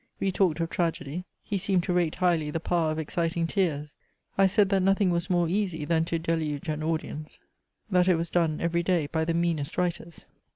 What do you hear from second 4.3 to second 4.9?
I said that